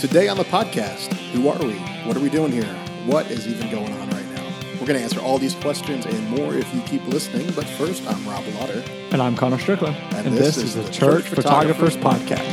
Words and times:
Today 0.00 0.28
on 0.28 0.38
the 0.38 0.44
podcast, 0.44 1.12
who 1.32 1.46
are 1.50 1.58
we? 1.58 1.74
What 2.08 2.16
are 2.16 2.20
we 2.20 2.30
doing 2.30 2.50
here? 2.50 2.64
What 3.04 3.30
is 3.30 3.46
even 3.46 3.70
going 3.70 3.92
on 3.92 4.08
right 4.08 4.24
now? 4.30 4.50
We're 4.80 4.86
going 4.86 4.98
to 4.98 5.02
answer 5.02 5.20
all 5.20 5.36
these 5.36 5.54
questions 5.56 6.06
and 6.06 6.30
more 6.30 6.54
if 6.54 6.74
you 6.74 6.80
keep 6.86 7.06
listening. 7.06 7.52
But 7.54 7.66
first, 7.66 8.08
I'm 8.08 8.26
Rob 8.26 8.42
Lauder. 8.54 8.82
And 9.12 9.20
I'm 9.20 9.36
Connor 9.36 9.58
Strickland. 9.58 9.94
And, 10.14 10.34
this, 10.34 10.56
is, 10.56 10.74
the 10.74 10.88
Church 10.90 11.28
Photographers 11.28 11.98
Podcast. 11.98 12.48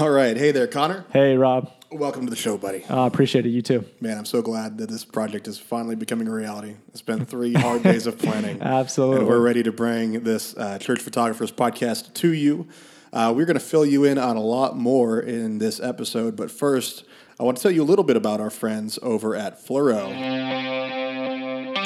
All 0.00 0.10
right. 0.10 0.36
Hey 0.36 0.52
there, 0.52 0.68
Connor. 0.68 1.06
Hey, 1.12 1.36
Rob. 1.36 1.68
Welcome 1.94 2.24
to 2.24 2.30
the 2.30 2.34
show, 2.34 2.58
buddy. 2.58 2.84
I 2.90 3.04
uh, 3.04 3.06
appreciate 3.06 3.46
it. 3.46 3.50
You 3.50 3.62
too. 3.62 3.84
Man, 4.00 4.18
I'm 4.18 4.24
so 4.24 4.42
glad 4.42 4.78
that 4.78 4.88
this 4.88 5.04
project 5.04 5.46
is 5.46 5.60
finally 5.60 5.94
becoming 5.94 6.26
a 6.26 6.32
reality. 6.32 6.74
It's 6.88 7.02
been 7.02 7.24
three 7.24 7.52
hard 7.52 7.82
days 7.84 8.08
of 8.08 8.18
planning. 8.18 8.60
Absolutely. 8.60 9.20
And 9.20 9.28
we're 9.28 9.38
ready 9.38 9.62
to 9.62 9.70
bring 9.70 10.24
this 10.24 10.56
uh, 10.56 10.78
Church 10.78 11.00
Photographers 11.00 11.52
podcast 11.52 12.12
to 12.14 12.32
you. 12.32 12.66
Uh, 13.12 13.32
we're 13.36 13.44
going 13.46 13.54
to 13.54 13.64
fill 13.64 13.86
you 13.86 14.02
in 14.02 14.18
on 14.18 14.34
a 14.34 14.42
lot 14.42 14.76
more 14.76 15.20
in 15.20 15.58
this 15.58 15.78
episode, 15.78 16.34
but 16.34 16.50
first, 16.50 17.04
I 17.38 17.44
want 17.44 17.58
to 17.58 17.62
tell 17.62 17.70
you 17.70 17.84
a 17.84 17.86
little 17.86 18.04
bit 18.04 18.16
about 18.16 18.40
our 18.40 18.50
friends 18.50 18.98
over 19.00 19.36
at 19.36 19.64
Fluoro. 19.64 20.06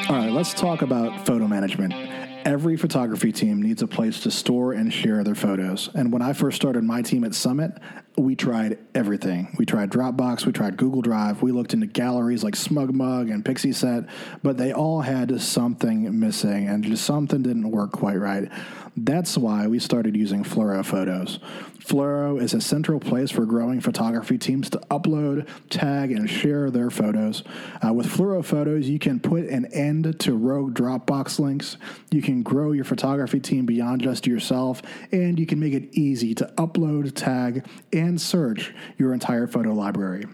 All 0.09 0.15
right, 0.15 0.31
let's 0.31 0.55
talk 0.55 0.81
about 0.81 1.27
photo 1.27 1.47
management. 1.47 1.93
Every 2.47 2.77
photography 2.77 3.31
team 3.31 3.61
needs 3.61 3.83
a 3.83 3.87
place 3.87 4.21
to 4.21 4.31
store 4.31 4.73
and 4.73 4.91
share 4.91 5.23
their 5.23 5.35
photos. 5.35 5.89
And 5.93 6.11
when 6.11 6.23
I 6.23 6.33
first 6.33 6.55
started 6.55 6.83
my 6.83 7.03
team 7.03 7.23
at 7.25 7.35
Summit, 7.35 7.77
we 8.19 8.35
tried 8.35 8.77
everything. 8.93 9.55
We 9.57 9.65
tried 9.65 9.91
Dropbox, 9.91 10.45
we 10.45 10.51
tried 10.51 10.77
Google 10.77 11.01
Drive, 11.01 11.41
we 11.41 11.51
looked 11.51 11.73
into 11.73 11.87
galleries 11.87 12.43
like 12.43 12.55
SmugMug 12.55 13.31
and 13.31 13.43
Pixieset, 13.43 14.09
but 14.43 14.57
they 14.57 14.73
all 14.73 15.01
had 15.01 15.41
something 15.41 16.19
missing 16.19 16.67
and 16.67 16.83
just 16.83 17.05
something 17.05 17.41
didn't 17.41 17.71
work 17.71 17.91
quite 17.91 18.17
right. 18.17 18.49
That's 18.97 19.37
why 19.37 19.67
we 19.67 19.79
started 19.79 20.15
using 20.15 20.43
Fluoro 20.43 20.85
Photos. 20.85 21.39
Fluoro 21.79 22.41
is 22.41 22.53
a 22.53 22.61
central 22.61 22.99
place 22.99 23.31
for 23.31 23.45
growing 23.45 23.79
photography 23.79 24.37
teams 24.37 24.69
to 24.71 24.77
upload, 24.91 25.47
tag, 25.69 26.11
and 26.11 26.29
share 26.29 26.69
their 26.69 26.89
photos. 26.89 27.43
Uh, 27.85 27.93
with 27.93 28.05
Fluoro 28.05 28.43
Photos, 28.43 28.87
you 28.87 28.99
can 28.99 29.19
put 29.19 29.45
an 29.45 29.65
end 29.73 30.19
to 30.19 30.35
rogue 30.35 30.75
Dropbox 30.75 31.39
links, 31.39 31.77
you 32.11 32.21
can 32.21 32.43
grow 32.43 32.73
your 32.73 32.85
photography 32.85 33.39
team 33.39 33.65
beyond 33.65 34.01
just 34.01 34.27
yourself, 34.27 34.81
and 35.11 35.39
you 35.39 35.45
can 35.45 35.59
make 35.59 35.73
it 35.73 35.89
easy 35.93 36.35
to 36.35 36.45
upload, 36.57 37.13
tag, 37.15 37.65
and 37.93 38.08
search 38.17 38.73
your 38.97 39.13
entire 39.13 39.47
photo 39.47 39.73
library. 39.73 40.25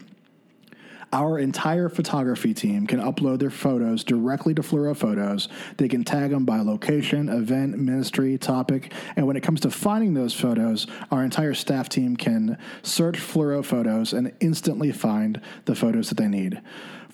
Our 1.12 1.38
entire 1.38 1.88
photography 1.88 2.52
team 2.52 2.86
can 2.86 3.00
upload 3.00 3.38
their 3.38 3.50
photos 3.50 4.02
directly 4.02 4.54
to 4.54 4.62
Fluoro 4.62 4.96
Photos. 4.96 5.48
They 5.76 5.88
can 5.88 6.04
tag 6.04 6.30
them 6.30 6.44
by 6.44 6.60
location, 6.60 7.28
event, 7.28 7.78
ministry, 7.78 8.36
topic. 8.38 8.92
And 9.14 9.26
when 9.26 9.36
it 9.36 9.42
comes 9.42 9.60
to 9.60 9.70
finding 9.70 10.14
those 10.14 10.34
photos, 10.34 10.86
our 11.10 11.24
entire 11.24 11.54
staff 11.54 11.88
team 11.88 12.16
can 12.16 12.58
search 12.82 13.18
Fluoro 13.18 13.64
Photos 13.64 14.12
and 14.12 14.32
instantly 14.40 14.90
find 14.90 15.40
the 15.64 15.76
photos 15.76 16.08
that 16.08 16.18
they 16.18 16.28
need. 16.28 16.60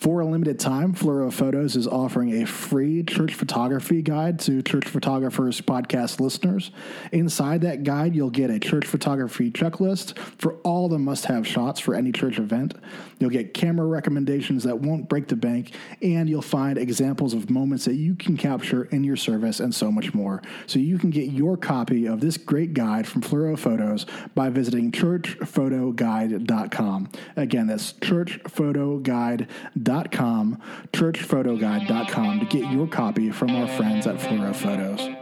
For 0.02 0.18
a 0.18 0.26
limited 0.26 0.58
time, 0.58 0.94
Fluoro 0.94 1.32
Photos 1.32 1.76
is 1.76 1.86
offering 1.86 2.42
a 2.42 2.44
free 2.44 3.04
church 3.04 3.34
photography 3.34 4.02
guide 4.02 4.40
to 4.40 4.60
Church 4.60 4.88
Photographers 4.88 5.60
podcast 5.60 6.18
listeners. 6.18 6.72
Inside 7.12 7.60
that 7.60 7.84
guide, 7.84 8.16
you'll 8.16 8.28
get 8.28 8.50
a 8.50 8.58
church 8.58 8.84
photography 8.84 9.52
checklist 9.52 10.18
for 10.18 10.54
all 10.64 10.88
the 10.88 10.98
must 10.98 11.26
have 11.26 11.46
shots 11.46 11.78
for 11.78 11.94
any 11.94 12.10
church 12.10 12.40
event. 12.40 12.74
You'll 13.20 13.30
get 13.30 13.54
camera 13.54 13.81
recommendations 13.86 14.64
that 14.64 14.80
won't 14.80 15.08
break 15.08 15.28
the 15.28 15.36
bank, 15.36 15.74
and 16.00 16.28
you'll 16.28 16.42
find 16.42 16.78
examples 16.78 17.34
of 17.34 17.50
moments 17.50 17.84
that 17.84 17.94
you 17.94 18.14
can 18.14 18.36
capture 18.36 18.84
in 18.84 19.04
your 19.04 19.16
service 19.16 19.60
and 19.60 19.74
so 19.74 19.90
much 19.90 20.14
more. 20.14 20.42
So 20.66 20.78
you 20.78 20.98
can 20.98 21.10
get 21.10 21.30
your 21.30 21.56
copy 21.56 22.06
of 22.06 22.20
this 22.20 22.36
great 22.36 22.74
guide 22.74 23.06
from 23.06 23.22
Fluoro 23.22 23.58
Photos 23.58 24.06
by 24.34 24.50
visiting 24.50 24.92
churchphotoguide.com. 24.92 27.08
Again, 27.36 27.66
that's 27.66 27.92
churchphotoguide.com 27.94 29.72
churchphotoguide.com, 29.82 30.62
churchphotoguide.com 30.92 32.40
to 32.40 32.46
get 32.46 32.70
your 32.70 32.86
copy 32.86 33.30
from 33.30 33.50
our 33.50 33.68
friends 33.68 34.06
at 34.06 34.16
Fluoro 34.16 34.54
Photos. 34.54 35.21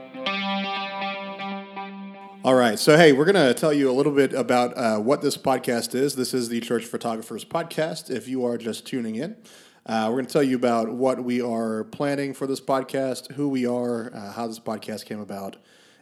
All 2.50 2.56
right. 2.56 2.81
So, 2.81 2.97
hey, 2.97 3.12
we're 3.12 3.27
going 3.27 3.37
to 3.37 3.55
tell 3.55 3.72
you 3.72 3.88
a 3.88 3.93
little 3.93 4.11
bit 4.11 4.33
about 4.33 4.77
uh, 4.77 4.99
what 4.99 5.22
this 5.22 5.37
podcast 5.37 5.94
is. 5.94 6.16
This 6.16 6.34
is 6.34 6.49
the 6.49 6.59
Church 6.59 6.84
Photographers 6.84 7.44
Podcast. 7.44 8.11
If 8.11 8.27
you 8.27 8.44
are 8.44 8.59
just 8.59 8.84
tuning 8.84 9.15
in, 9.15 9.37
uh, 9.87 10.06
we're 10.09 10.16
going 10.16 10.27
to 10.27 10.33
tell 10.33 10.43
you 10.43 10.56
about 10.56 10.91
what 10.91 11.22
we 11.22 11.41
are 11.41 11.84
planning 11.84 12.34
for 12.34 12.49
this 12.49 12.61
podcast, 12.61 13.34
who 13.34 13.49
we 13.49 13.66
are, 13.66 14.12
uh, 14.12 14.33
how 14.33 14.49
this 14.49 14.59
podcast 14.59 15.05
came 15.05 15.21
about, 15.21 15.59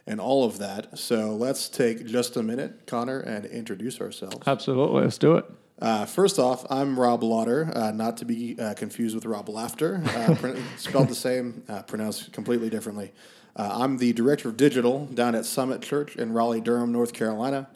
and 0.07 0.19
all 0.19 0.43
of 0.43 0.57
that. 0.57 0.97
So, 0.97 1.35
let's 1.35 1.69
take 1.69 2.07
just 2.07 2.35
a 2.35 2.41
minute, 2.41 2.87
Connor, 2.87 3.19
and 3.19 3.45
introduce 3.45 4.01
ourselves. 4.01 4.47
Absolutely. 4.47 5.03
Let's 5.03 5.19
do 5.19 5.35
it. 5.35 5.45
Uh, 5.81 6.05
first 6.05 6.39
off, 6.39 6.65
I'm 6.69 6.99
Rob 6.99 7.23
Lauder, 7.23 7.71
uh, 7.73 7.91
not 7.91 8.17
to 8.17 8.25
be 8.25 8.59
uh, 8.59 8.73
confused 8.73 9.15
with 9.15 9.25
Rob 9.25 9.47
Laughter, 9.47 10.01
uh, 10.05 10.35
spelled 10.77 11.07
the 11.07 11.15
same, 11.15 11.63
uh, 11.69 11.83
pronounced 11.83 12.33
completely 12.33 12.69
differently. 12.69 13.13
Uh, 13.55 13.69
I'm 13.81 13.97
the 13.97 14.11
director 14.11 14.49
of 14.49 14.57
digital 14.57 15.05
down 15.05 15.35
at 15.35 15.45
Summit 15.45 15.81
Church 15.81 16.17
in 16.17 16.33
Raleigh, 16.33 16.59
Durham, 16.59 16.91
North 16.91 17.13
Carolina. 17.13 17.69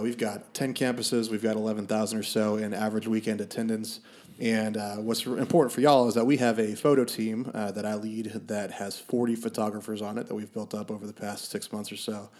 we've 0.00 0.18
got 0.18 0.52
10 0.52 0.74
campuses, 0.74 1.30
we've 1.30 1.42
got 1.42 1.54
11,000 1.54 2.18
or 2.18 2.22
so 2.24 2.56
in 2.56 2.74
average 2.74 3.06
weekend 3.06 3.40
attendance. 3.40 4.00
And 4.40 4.76
what's 5.04 5.24
important 5.24 5.72
for 5.72 5.80
y'all 5.80 6.08
is 6.08 6.14
that 6.14 6.24
we 6.24 6.38
have 6.38 6.58
a 6.58 6.74
photo 6.74 7.04
team 7.04 7.50
that 7.54 7.86
I 7.86 7.94
lead 7.94 8.32
that 8.48 8.72
has 8.72 8.98
40 8.98 9.36
photographers 9.36 10.02
on 10.02 10.18
it 10.18 10.26
that 10.26 10.34
we've 10.34 10.52
built 10.52 10.74
up 10.74 10.90
over 10.90 11.06
the 11.06 11.12
past 11.12 11.52
six 11.52 11.72
months 11.72 11.92
or 11.92 11.96
so. 11.96 12.30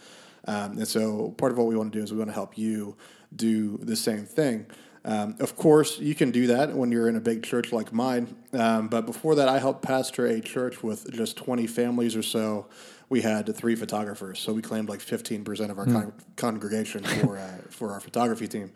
Um, 0.46 0.72
and 0.72 0.88
so 0.88 1.30
part 1.38 1.52
of 1.52 1.58
what 1.58 1.68
we 1.68 1.76
want 1.76 1.92
to 1.92 1.98
do 1.98 2.02
is 2.02 2.12
we 2.12 2.18
want 2.18 2.30
to 2.30 2.34
help 2.34 2.58
you 2.58 2.96
do 3.34 3.78
the 3.78 3.96
same 3.96 4.26
thing. 4.26 4.66
Um, 5.04 5.36
of 5.38 5.54
course, 5.54 5.98
you 5.98 6.14
can 6.14 6.30
do 6.30 6.46
that 6.46 6.74
when 6.74 6.90
you're 6.90 7.08
in 7.08 7.16
a 7.16 7.20
big 7.20 7.42
church 7.42 7.72
like 7.72 7.92
mine. 7.92 8.36
Um, 8.54 8.88
but 8.88 9.04
before 9.04 9.34
that, 9.34 9.48
I 9.48 9.58
helped 9.58 9.82
pastor 9.82 10.26
a 10.26 10.40
church 10.40 10.82
with 10.82 11.12
just 11.12 11.36
20 11.36 11.66
families 11.66 12.16
or 12.16 12.22
so. 12.22 12.66
We 13.10 13.20
had 13.20 13.54
three 13.54 13.76
photographers, 13.76 14.40
so 14.40 14.54
we 14.54 14.62
claimed 14.62 14.88
like 14.88 15.00
15% 15.00 15.70
of 15.70 15.78
our 15.78 15.84
mm. 15.84 15.92
con- 15.92 16.12
congregation 16.36 17.04
for 17.04 17.36
uh, 17.36 17.58
for 17.68 17.92
our 17.92 18.00
photography 18.00 18.48
team. 18.48 18.72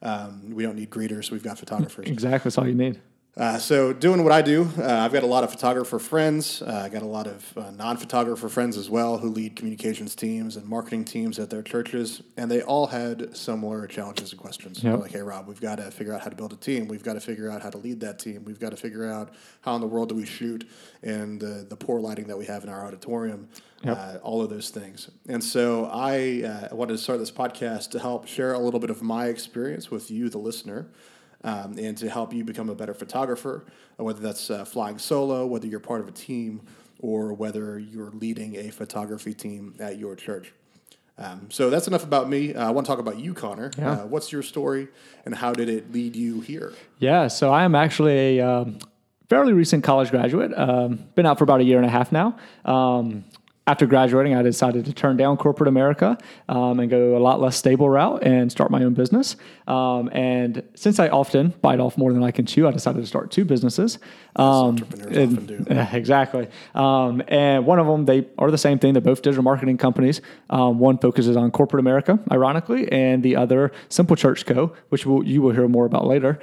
Um, 0.00 0.50
we 0.50 0.62
don't 0.62 0.76
need 0.76 0.88
greeters; 0.88 1.30
we've 1.30 1.42
got 1.42 1.58
photographers. 1.58 2.06
Exactly, 2.08 2.48
that's 2.48 2.58
all 2.58 2.66
you 2.66 2.74
need. 2.74 2.98
Uh, 3.36 3.58
so 3.58 3.92
doing 3.92 4.24
what 4.24 4.32
I 4.32 4.40
do, 4.40 4.66
uh, 4.78 4.82
I've 4.82 5.12
got 5.12 5.22
a 5.22 5.26
lot 5.26 5.44
of 5.44 5.50
photographer 5.50 5.98
friends. 5.98 6.62
Uh, 6.62 6.84
I 6.86 6.88
got 6.88 7.02
a 7.02 7.06
lot 7.06 7.26
of 7.26 7.58
uh, 7.58 7.70
non-photographer 7.70 8.48
friends 8.48 8.78
as 8.78 8.88
well 8.88 9.18
who 9.18 9.28
lead 9.28 9.56
communications 9.56 10.14
teams 10.14 10.56
and 10.56 10.66
marketing 10.66 11.04
teams 11.04 11.38
at 11.38 11.50
their 11.50 11.62
churches, 11.62 12.22
and 12.38 12.50
they 12.50 12.62
all 12.62 12.86
had 12.86 13.36
similar 13.36 13.86
challenges 13.88 14.32
and 14.32 14.40
questions. 14.40 14.82
Yep. 14.82 15.00
Like, 15.00 15.12
hey, 15.12 15.20
Rob, 15.20 15.48
we've 15.48 15.60
got 15.60 15.76
to 15.76 15.90
figure 15.90 16.14
out 16.14 16.22
how 16.22 16.30
to 16.30 16.36
build 16.36 16.54
a 16.54 16.56
team. 16.56 16.88
We've 16.88 17.02
got 17.02 17.12
to 17.12 17.20
figure 17.20 17.50
out 17.50 17.60
how 17.60 17.68
to 17.68 17.76
lead 17.76 18.00
that 18.00 18.18
team. 18.18 18.42
We've 18.42 18.58
got 18.58 18.70
to 18.70 18.76
figure 18.76 19.06
out 19.06 19.34
how 19.60 19.74
in 19.74 19.82
the 19.82 19.86
world 19.86 20.08
do 20.08 20.14
we 20.14 20.24
shoot 20.24 20.66
and 21.02 21.38
the 21.38 21.66
the 21.68 21.76
poor 21.76 22.00
lighting 22.00 22.28
that 22.28 22.38
we 22.38 22.46
have 22.46 22.62
in 22.64 22.70
our 22.70 22.86
auditorium. 22.86 23.48
Yep. 23.82 23.98
Uh, 23.98 24.18
all 24.22 24.40
of 24.40 24.48
those 24.48 24.70
things. 24.70 25.10
And 25.28 25.44
so 25.44 25.90
I 25.92 26.42
uh, 26.42 26.74
wanted 26.74 26.94
to 26.94 26.98
start 26.98 27.18
this 27.18 27.30
podcast 27.30 27.90
to 27.90 27.98
help 27.98 28.26
share 28.26 28.54
a 28.54 28.58
little 28.58 28.80
bit 28.80 28.88
of 28.88 29.02
my 29.02 29.26
experience 29.26 29.90
with 29.90 30.10
you, 30.10 30.30
the 30.30 30.38
listener 30.38 30.88
um, 31.44 31.78
and 31.78 31.96
to 31.98 32.08
help 32.08 32.32
you 32.32 32.44
become 32.44 32.68
a 32.68 32.74
better 32.74 32.94
photographer, 32.94 33.64
whether 33.96 34.20
that's 34.20 34.50
uh, 34.50 34.64
flying 34.64 34.98
solo, 34.98 35.46
whether 35.46 35.66
you're 35.66 35.80
part 35.80 36.00
of 36.00 36.08
a 36.08 36.12
team, 36.12 36.62
or 36.98 37.32
whether 37.32 37.78
you're 37.78 38.10
leading 38.10 38.56
a 38.56 38.70
photography 38.70 39.34
team 39.34 39.74
at 39.78 39.98
your 39.98 40.16
church. 40.16 40.52
Um, 41.18 41.50
so 41.50 41.70
that's 41.70 41.88
enough 41.88 42.04
about 42.04 42.28
me. 42.28 42.54
Uh, 42.54 42.68
I 42.68 42.70
want 42.70 42.86
to 42.86 42.90
talk 42.90 42.98
about 42.98 43.18
you, 43.18 43.32
Connor. 43.32 43.70
Yeah. 43.78 43.92
Uh, 43.92 44.06
what's 44.06 44.32
your 44.32 44.42
story, 44.42 44.88
and 45.24 45.34
how 45.34 45.52
did 45.52 45.68
it 45.68 45.92
lead 45.92 46.14
you 46.14 46.40
here? 46.40 46.74
Yeah, 46.98 47.28
so 47.28 47.50
I 47.50 47.64
am 47.64 47.74
actually 47.74 48.38
a 48.38 48.46
um, 48.46 48.78
fairly 49.28 49.52
recent 49.52 49.82
college 49.82 50.10
graduate. 50.10 50.52
Um, 50.56 51.06
been 51.14 51.26
out 51.26 51.38
for 51.38 51.44
about 51.44 51.60
a 51.60 51.64
year 51.64 51.78
and 51.78 51.86
a 51.86 51.90
half 51.90 52.12
now. 52.12 52.36
Um, 53.66 53.72
after 53.72 53.86
graduating, 53.86 54.34
I 54.34 54.42
decided 54.42 54.84
to 54.86 54.92
turn 54.92 55.16
down 55.16 55.36
corporate 55.36 55.68
America 55.68 56.16
um, 56.48 56.80
and 56.80 56.88
go 56.88 57.16
a 57.16 57.18
lot 57.18 57.40
less 57.40 57.56
stable 57.56 57.88
route 57.88 58.22
and 58.22 58.50
start 58.50 58.70
my 58.70 58.82
own 58.84 58.94
business. 58.94 59.36
Um, 59.66 60.08
and 60.12 60.62
since 60.74 60.98
I 60.98 61.08
often 61.08 61.52
bite 61.60 61.80
off 61.80 61.98
more 61.98 62.12
than 62.12 62.22
I 62.22 62.30
can 62.30 62.46
chew, 62.46 62.68
I 62.68 62.70
decided 62.70 63.00
to 63.00 63.06
start 63.06 63.30
two 63.30 63.44
businesses. 63.44 63.98
Um, 64.36 64.46
entrepreneurs 64.46 65.16
and, 65.16 65.38
often 65.38 65.64
do. 65.64 65.88
exactly. 65.96 66.48
Um, 66.74 67.22
and 67.28 67.66
one 67.66 67.78
of 67.78 67.86
them, 67.86 68.04
they 68.04 68.26
are 68.38 68.50
the 68.50 68.58
same 68.58 68.78
thing. 68.78 68.92
They're 68.94 69.02
both 69.02 69.22
digital 69.22 69.42
marketing 69.42 69.78
companies. 69.78 70.20
Um, 70.48 70.78
one 70.78 70.98
focuses 70.98 71.36
on 71.36 71.50
corporate 71.50 71.80
America, 71.80 72.18
ironically, 72.30 72.90
and 72.92 73.22
the 73.22 73.36
other, 73.36 73.72
Simple 73.88 74.16
Church 74.16 74.46
Co., 74.46 74.74
which 74.90 75.06
we'll, 75.06 75.24
you 75.24 75.42
will 75.42 75.52
hear 75.52 75.68
more 75.68 75.86
about 75.86 76.06
later 76.06 76.38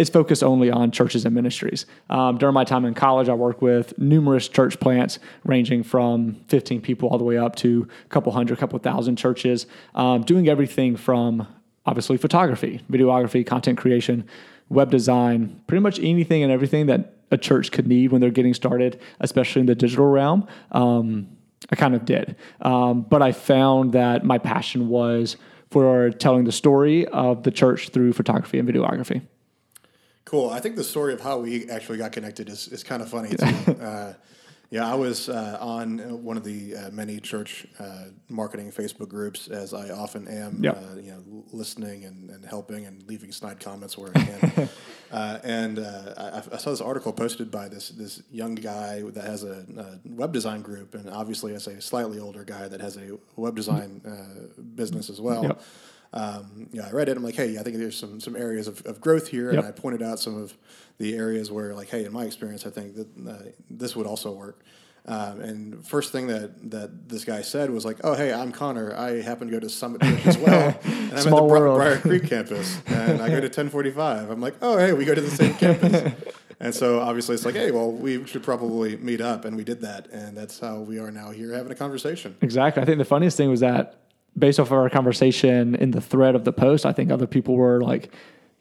is 0.00 0.08
focused 0.08 0.42
only 0.42 0.70
on 0.70 0.90
churches 0.90 1.26
and 1.26 1.34
ministries. 1.34 1.84
Um, 2.08 2.38
during 2.38 2.54
my 2.54 2.64
time 2.64 2.86
in 2.86 2.94
college, 2.94 3.28
I 3.28 3.34
worked 3.34 3.60
with 3.60 3.98
numerous 3.98 4.48
church 4.48 4.80
plants 4.80 5.18
ranging 5.44 5.82
from 5.82 6.36
15 6.48 6.80
people 6.80 7.10
all 7.10 7.18
the 7.18 7.24
way 7.24 7.36
up 7.36 7.54
to 7.56 7.86
a 8.06 8.08
couple 8.08 8.32
hundred, 8.32 8.56
couple 8.58 8.78
thousand 8.78 9.16
churches, 9.16 9.66
um, 9.94 10.22
doing 10.22 10.48
everything 10.48 10.96
from 10.96 11.46
obviously 11.84 12.16
photography, 12.16 12.80
videography, 12.90 13.46
content 13.46 13.76
creation, 13.76 14.26
web 14.70 14.90
design, 14.90 15.60
pretty 15.66 15.82
much 15.82 15.98
anything 15.98 16.42
and 16.42 16.50
everything 16.50 16.86
that 16.86 17.16
a 17.30 17.36
church 17.36 17.70
could 17.70 17.86
need 17.86 18.10
when 18.10 18.22
they're 18.22 18.30
getting 18.30 18.54
started, 18.54 18.98
especially 19.20 19.60
in 19.60 19.66
the 19.66 19.74
digital 19.74 20.06
realm. 20.06 20.48
Um, 20.72 21.28
I 21.70 21.76
kind 21.76 21.94
of 21.94 22.06
did. 22.06 22.36
Um, 22.62 23.02
but 23.02 23.20
I 23.20 23.32
found 23.32 23.92
that 23.92 24.24
my 24.24 24.38
passion 24.38 24.88
was 24.88 25.36
for 25.70 26.08
telling 26.08 26.44
the 26.44 26.52
story 26.52 27.06
of 27.08 27.42
the 27.42 27.50
church 27.50 27.90
through 27.90 28.14
photography 28.14 28.58
and 28.58 28.66
videography. 28.66 29.20
Cool. 30.30 30.48
I 30.50 30.60
think 30.60 30.76
the 30.76 30.84
story 30.84 31.12
of 31.12 31.20
how 31.20 31.40
we 31.40 31.68
actually 31.68 31.98
got 31.98 32.12
connected 32.12 32.48
is, 32.48 32.68
is 32.68 32.84
kind 32.84 33.02
of 33.02 33.08
funny 33.08 33.30
too. 33.36 33.72
uh, 33.82 34.12
yeah, 34.70 34.88
I 34.88 34.94
was 34.94 35.28
uh, 35.28 35.58
on 35.60 36.22
one 36.22 36.36
of 36.36 36.44
the 36.44 36.76
uh, 36.76 36.90
many 36.92 37.18
church 37.18 37.66
uh, 37.80 38.04
marketing 38.28 38.70
Facebook 38.70 39.08
groups, 39.08 39.48
as 39.48 39.74
I 39.74 39.90
often 39.90 40.28
am. 40.28 40.62
Yep. 40.62 40.76
Uh, 40.76 41.00
you 41.00 41.10
know, 41.10 41.44
listening 41.50 42.04
and, 42.04 42.30
and 42.30 42.44
helping 42.44 42.86
and 42.86 43.02
leaving 43.08 43.32
snide 43.32 43.58
comments 43.58 43.98
where 43.98 44.12
I 44.14 44.22
can. 44.22 44.68
Uh, 45.10 45.40
and 45.42 45.80
uh, 45.80 46.14
I, 46.16 46.54
I 46.54 46.56
saw 46.58 46.70
this 46.70 46.80
article 46.80 47.12
posted 47.12 47.50
by 47.50 47.68
this 47.68 47.88
this 47.88 48.22
young 48.30 48.54
guy 48.54 49.02
that 49.02 49.24
has 49.24 49.42
a, 49.42 49.66
a 49.76 49.98
web 50.08 50.32
design 50.32 50.62
group, 50.62 50.94
and 50.94 51.10
obviously 51.10 51.52
as 51.52 51.66
a 51.66 51.80
slightly 51.80 52.20
older 52.20 52.44
guy 52.44 52.68
that 52.68 52.80
has 52.80 52.96
a 52.96 53.18
web 53.34 53.56
design 53.56 54.02
business 54.76 55.10
as 55.10 55.20
well. 55.20 55.42
Yep. 55.42 55.62
Um, 56.12 56.68
yeah, 56.72 56.86
I 56.86 56.90
read 56.90 57.08
it. 57.08 57.16
I'm 57.16 57.22
like, 57.22 57.36
hey, 57.36 57.58
I 57.58 57.62
think 57.62 57.76
there's 57.76 57.96
some 57.96 58.20
some 58.20 58.34
areas 58.34 58.66
of, 58.66 58.84
of 58.84 59.00
growth 59.00 59.28
here, 59.28 59.50
and 59.50 59.60
I 59.60 59.70
pointed 59.70 60.02
out 60.02 60.18
some 60.18 60.36
of 60.36 60.56
the 60.98 61.14
areas 61.14 61.50
where, 61.52 61.74
like, 61.74 61.88
hey, 61.88 62.04
in 62.04 62.12
my 62.12 62.24
experience, 62.24 62.66
I 62.66 62.70
think 62.70 62.96
that 62.96 63.30
uh, 63.30 63.50
this 63.68 63.94
would 63.94 64.06
also 64.06 64.32
work. 64.32 64.64
Um, 65.06 65.40
and 65.40 65.86
first 65.86 66.12
thing 66.12 66.26
that, 66.26 66.70
that 66.70 67.08
this 67.08 67.24
guy 67.24 67.42
said 67.42 67.70
was 67.70 67.84
like, 67.84 67.98
"Oh, 68.04 68.14
hey, 68.14 68.32
I'm 68.32 68.52
Connor. 68.52 68.94
I 68.94 69.22
happen 69.22 69.48
to 69.48 69.52
go 69.52 69.60
to 69.60 69.68
Summit 69.68 70.02
Church 70.02 70.26
as 70.26 70.38
well, 70.38 70.78
and 70.84 71.12
I'm 71.12 71.18
at 71.18 71.24
the 71.24 71.30
Bri- 71.30 71.60
Brier 71.60 71.98
Creek 71.98 72.26
campus, 72.26 72.80
and 72.86 73.22
I 73.22 73.28
go 73.28 73.36
to 73.36 73.46
1045. 73.46 74.30
I'm 74.30 74.40
like, 74.40 74.56
oh, 74.60 74.78
hey, 74.78 74.92
we 74.92 75.04
go 75.04 75.14
to 75.14 75.20
the 75.20 75.30
same 75.30 75.54
campus." 75.54 76.12
And 76.62 76.74
so 76.74 77.00
obviously 77.00 77.34
it's 77.34 77.46
like, 77.46 77.54
hey, 77.54 77.70
well, 77.70 77.90
we 77.90 78.26
should 78.26 78.42
probably 78.42 78.98
meet 78.98 79.22
up, 79.22 79.46
and 79.46 79.56
we 79.56 79.64
did 79.64 79.80
that, 79.80 80.08
and 80.10 80.36
that's 80.36 80.60
how 80.60 80.80
we 80.80 80.98
are 80.98 81.10
now 81.10 81.30
here 81.30 81.54
having 81.54 81.72
a 81.72 81.74
conversation. 81.74 82.36
Exactly. 82.42 82.82
I 82.82 82.84
think 82.84 82.98
the 82.98 83.04
funniest 83.06 83.38
thing 83.38 83.48
was 83.48 83.60
that 83.60 84.09
based 84.38 84.60
off 84.60 84.68
of 84.68 84.72
our 84.72 84.90
conversation 84.90 85.74
in 85.74 85.90
the 85.90 86.00
thread 86.00 86.34
of 86.34 86.44
the 86.44 86.52
post, 86.52 86.86
I 86.86 86.92
think 86.92 87.10
other 87.10 87.26
people 87.26 87.56
were 87.56 87.80
like, 87.80 88.12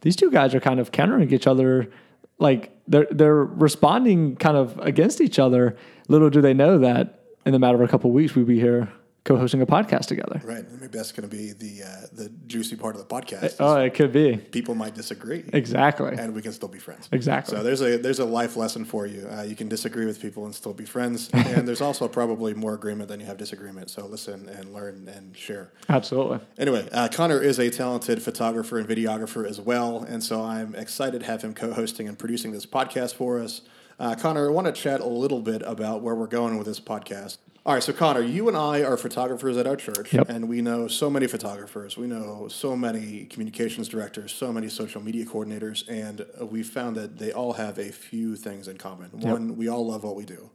these 0.02 0.16
two 0.16 0.32
guys 0.32 0.56
are 0.56 0.60
kind 0.60 0.80
of 0.80 0.92
countering 0.92 1.32
each 1.32 1.48
other. 1.48 1.90
Like 2.38 2.72
they're 2.88 3.08
they're 3.12 3.44
responding 3.44 4.36
kind 4.38 4.56
of 4.58 4.78
against 4.80 5.22
each 5.22 5.40
other. 5.40 5.76
Little 6.08 6.30
do 6.30 6.42
they 6.42 6.54
know 6.54 6.78
that 6.80 7.20
in 7.46 7.52
the 7.52 7.60
matter 7.60 7.76
of 7.76 7.82
a 7.82 7.92
couple 7.92 8.10
of 8.10 8.14
weeks 8.14 8.36
we'd 8.36 8.48
be 8.48 8.60
here 8.60 8.92
co-hosting 9.24 9.62
a 9.62 9.66
podcast 9.66 10.08
together. 10.08 10.42
Right? 10.44 10.70
Maybe 10.72 10.88
that's 10.88 11.12
going 11.12 11.30
to 11.30 11.36
be 11.36 11.54
the 11.54 11.84
uh, 11.84 12.08
the 12.14 12.30
juicy 12.48 12.76
part 12.76 12.96
of 12.96 13.08
the 13.08 13.08
podcast. 13.08 13.58
Oh, 13.60 13.78
it 13.78 13.94
could 13.94 14.12
be. 14.12 14.38
people 14.38 14.76
might 14.76 14.96
disagree. 14.96 15.44
Exactly. 15.54 16.16
and 16.18 16.34
we 16.34 16.42
can 16.42 16.52
still 16.54 16.68
be 16.70 16.80
friends. 16.80 17.10
Exactly. 17.12 17.56
So 17.56 17.64
there's 17.64 17.82
a 17.82 17.98
there's 17.98 18.20
a 18.20 18.26
life 18.26 18.56
lesson 18.56 18.86
for 18.86 19.06
you. 19.06 19.28
Uh, 19.30 19.44
you 19.44 19.56
can 19.56 19.68
disagree 19.70 20.06
with 20.06 20.22
people 20.22 20.46
and 20.46 20.56
still 20.56 20.74
be 20.74 20.86
friends, 20.86 21.30
and 21.34 21.68
there's 21.68 21.82
also 21.82 22.08
probably 22.08 22.54
more 22.54 22.74
agreement 22.74 23.10
than 23.10 23.20
you 23.20 23.26
have 23.26 23.38
disagreement. 23.38 23.90
So 23.90 24.06
listen 24.06 24.50
and 24.50 24.74
learn 24.74 25.08
and 25.08 25.36
share. 25.36 25.72
Absolutely. 25.90 26.40
Anyway, 26.58 26.88
uh, 26.92 27.08
Connor 27.12 27.42
is 27.42 27.60
a 27.60 27.70
talented 27.70 28.22
photographer 28.22 28.80
and 28.80 28.88
videographer 28.88 29.48
as 29.48 29.60
well, 29.60 30.04
and 30.08 30.24
so 30.24 30.42
I'm 30.44 30.76
excited 30.76 31.22
to 31.22 31.26
have 31.26 31.42
him 31.42 31.54
co-hosting 31.54 32.08
and 32.08 32.18
producing 32.18 32.52
this 32.52 32.66
podcast 32.66 33.16
for 33.16 33.40
us. 33.40 33.62
Uh, 34.00 34.16
Connor, 34.16 34.50
I 34.50 34.52
want 34.52 34.66
to 34.68 34.72
chat 34.74 35.02
a 35.02 35.06
little 35.08 35.42
bit 35.42 35.62
about 35.66 36.02
where 36.02 36.16
we're 36.16 36.28
going 36.28 36.58
with 36.58 36.66
this 36.66 36.80
podcast. 36.80 37.38
All 37.70 37.76
right, 37.76 37.84
so 37.84 37.94
Connor, 37.94 38.22
you 38.24 38.48
and 38.48 38.58
I 38.58 38.82
are 38.82 38.98
photographers 38.98 39.56
at 39.56 39.68
our 39.68 39.76
church, 39.76 40.12
Yep. 40.12 40.28
and 40.28 40.50
we 40.50 40.60
know 40.60 40.88
so 40.88 41.08
many 41.08 41.28
photographers. 41.28 41.98
We 41.98 42.08
know 42.08 42.48
so 42.48 42.76
many 42.76 43.26
communications 43.26 43.88
directors, 43.88 44.32
so 44.34 44.52
many 44.52 44.70
social 44.70 45.04
media 45.04 45.24
coordinators, 45.24 45.88
and 45.88 46.26
we 46.50 46.64
found 46.64 46.96
that 46.96 47.20
they 47.20 47.32
all 47.32 47.54
have 47.54 47.78
a 47.78 47.92
few 47.92 48.36
things 48.36 48.68
in 48.68 48.78
common. 48.80 49.12
One, 49.12 49.56
we 49.56 49.68
all 49.68 49.86
love 49.86 50.04
what 50.04 50.16
we 50.16 50.26
do. 50.26 50.50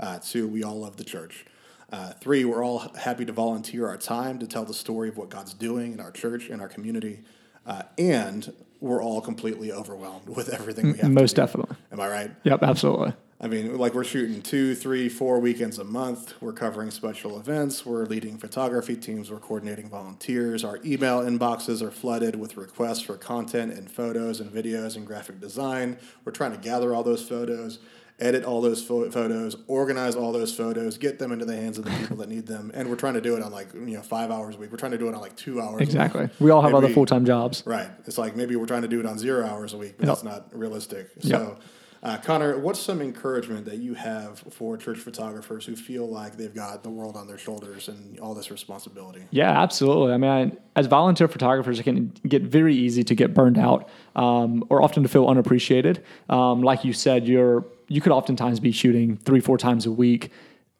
Uh, 0.00 0.18
two, 0.18 0.48
we 0.48 0.64
all 0.64 0.80
love 0.80 0.96
the 0.96 1.04
church. 1.04 1.44
Uh, 1.92 2.12
three, 2.12 2.46
we're 2.46 2.64
all 2.64 2.90
happy 3.00 3.26
to 3.26 3.32
volunteer 3.34 3.86
our 3.86 3.98
time 3.98 4.38
to 4.38 4.46
tell 4.46 4.64
the 4.64 4.72
story 4.72 5.10
of 5.10 5.18
what 5.18 5.28
God's 5.28 5.52
doing 5.52 5.92
in 5.92 6.00
our 6.00 6.10
church 6.10 6.48
and 6.48 6.62
our 6.62 6.68
community. 6.68 7.20
Uh, 7.66 7.82
and 7.98 8.50
we're 8.80 9.02
all 9.02 9.20
completely 9.20 9.72
overwhelmed 9.72 10.30
with 10.30 10.48
everything 10.48 10.92
we 10.92 10.98
have. 11.00 11.10
Most 11.10 11.32
to 11.32 11.36
do. 11.36 11.42
definitely. 11.42 11.76
Am 11.92 12.00
I 12.00 12.08
right? 12.08 12.30
Yep, 12.44 12.62
absolutely. 12.62 13.12
I 13.38 13.48
mean, 13.48 13.76
like 13.76 13.92
we're 13.92 14.02
shooting 14.04 14.40
two, 14.40 14.74
three, 14.74 15.10
four 15.10 15.38
weekends 15.40 15.78
a 15.78 15.84
month. 15.84 16.32
We're 16.40 16.54
covering 16.54 16.90
special 16.90 17.38
events. 17.38 17.84
We're 17.84 18.06
leading 18.06 18.38
photography 18.38 18.96
teams. 18.96 19.30
We're 19.30 19.40
coordinating 19.40 19.90
volunteers. 19.90 20.64
Our 20.64 20.80
email 20.86 21.20
inboxes 21.20 21.82
are 21.82 21.90
flooded 21.90 22.36
with 22.36 22.56
requests 22.56 23.02
for 23.02 23.16
content 23.18 23.74
and 23.74 23.90
photos 23.90 24.40
and 24.40 24.50
videos 24.50 24.96
and 24.96 25.06
graphic 25.06 25.38
design. 25.38 25.98
We're 26.24 26.32
trying 26.32 26.52
to 26.52 26.56
gather 26.58 26.94
all 26.94 27.02
those 27.02 27.28
photos, 27.28 27.78
edit 28.18 28.42
all 28.44 28.62
those 28.62 28.82
pho- 28.82 29.10
photos, 29.10 29.54
organize 29.66 30.16
all 30.16 30.32
those 30.32 30.56
photos, 30.56 30.96
get 30.96 31.18
them 31.18 31.30
into 31.30 31.44
the 31.44 31.56
hands 31.56 31.76
of 31.76 31.84
the 31.84 31.90
people 31.90 32.16
that 32.16 32.30
need 32.30 32.46
them. 32.46 32.70
And 32.72 32.88
we're 32.88 32.96
trying 32.96 33.14
to 33.14 33.20
do 33.20 33.36
it 33.36 33.42
on 33.42 33.52
like 33.52 33.74
you 33.74 33.80
know 33.82 34.02
five 34.02 34.30
hours 34.30 34.54
a 34.54 34.58
week. 34.58 34.70
We're 34.72 34.78
trying 34.78 34.92
to 34.92 34.98
do 34.98 35.08
it 35.08 35.14
on 35.14 35.20
like 35.20 35.36
two 35.36 35.60
hours. 35.60 35.72
a 35.72 35.76
week. 35.76 35.82
Exactly. 35.82 36.30
We 36.40 36.50
all 36.50 36.62
have 36.62 36.72
Maybe- 36.72 36.86
other 36.86 36.94
full 36.94 37.04
time 37.04 37.26
jobs. 37.26 37.62
Right. 37.66 37.90
It's 38.06 38.16
like 38.16 38.34
maybe 38.34 38.56
we're 38.56 38.64
trying 38.64 38.80
to 38.82 38.88
do 38.88 38.98
it 38.98 39.04
on 39.04 39.18
zero 39.18 39.44
hours 39.46 39.74
a 39.74 39.76
week, 39.76 39.96
but 39.98 40.06
Yep. 40.06 40.14
that's 40.14 40.24
not 40.24 40.58
realistic. 40.58 41.10
Yep. 41.20 41.60
Uh, 42.06 42.16
Connor, 42.18 42.56
what's 42.56 42.78
some 42.78 43.02
encouragement 43.02 43.64
that 43.64 43.78
you 43.78 43.92
have 43.94 44.38
for 44.50 44.76
church 44.76 44.98
photographers 44.98 45.66
who 45.66 45.74
feel 45.74 46.08
like 46.08 46.36
they've 46.36 46.54
got 46.54 46.84
the 46.84 46.88
world 46.88 47.16
on 47.16 47.26
their 47.26 47.36
shoulders 47.36 47.88
and 47.88 48.20
all 48.20 48.32
this 48.32 48.48
responsibility? 48.48 49.24
Yeah, 49.32 49.60
absolutely. 49.60 50.12
I 50.12 50.16
mean, 50.16 50.30
I, 50.30 50.78
as 50.78 50.86
volunteer 50.86 51.26
photographers, 51.26 51.80
it 51.80 51.82
can 51.82 52.14
get 52.28 52.42
very 52.42 52.76
easy 52.76 53.02
to 53.02 53.14
get 53.16 53.34
burned 53.34 53.58
out, 53.58 53.88
um, 54.14 54.64
or 54.68 54.82
often 54.82 55.02
to 55.02 55.08
feel 55.08 55.26
unappreciated. 55.26 56.04
Um, 56.28 56.62
like 56.62 56.84
you 56.84 56.92
said, 56.92 57.26
you're 57.26 57.66
you 57.88 58.00
could 58.00 58.12
oftentimes 58.12 58.60
be 58.60 58.70
shooting 58.70 59.16
three, 59.16 59.40
four 59.40 59.58
times 59.58 59.84
a 59.84 59.90
week, 59.90 60.30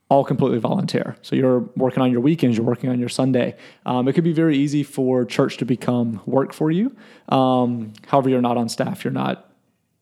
all 0.09 0.25
completely 0.25 0.61
volunteer. 0.61 1.17
So 1.23 1.35
you're 1.35 1.69
working 1.75 2.05
on 2.05 2.13
your 2.13 2.21
weekends, 2.21 2.57
you're 2.57 2.67
working 2.67 2.89
on 2.89 3.01
your 3.01 3.09
Sunday. 3.09 3.57
Um, 3.85 4.07
it 4.07 4.13
could 4.13 4.23
be 4.23 4.33
very 4.33 4.57
easy 4.57 4.85
for 4.85 5.25
church 5.25 5.57
to 5.57 5.65
become 5.65 6.21
work 6.25 6.53
for 6.53 6.71
you. 6.71 6.95
Um, 7.31 7.95
however, 8.07 8.29
you're 8.29 8.41
not 8.41 8.57
on 8.57 8.69
staff, 8.69 9.03
you're 9.03 9.13
not 9.13 9.46